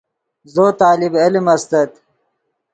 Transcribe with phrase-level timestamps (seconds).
[0.53, 1.91] زو طالب علم استت